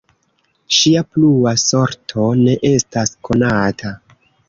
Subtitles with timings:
[0.77, 3.97] Ŝia plua sorto ne estas konata.